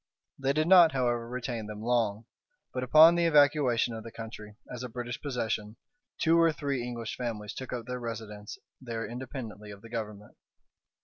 [0.39, 2.25] They did not, however, retain them long;
[2.73, 5.75] but, upon the evacuation of the country as a British possession,
[6.17, 10.37] two or three English families took up their residence there independently of the Government.